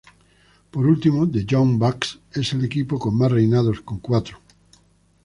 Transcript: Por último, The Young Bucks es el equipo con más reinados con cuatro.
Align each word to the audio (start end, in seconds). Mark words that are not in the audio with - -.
Por 0.71 0.87
último, 0.87 1.29
The 1.29 1.45
Young 1.45 1.77
Bucks 1.77 2.17
es 2.33 2.53
el 2.53 2.65
equipo 2.65 2.97
con 2.97 3.15
más 3.15 3.31
reinados 3.31 3.81
con 3.81 3.99
cuatro. 3.99 4.39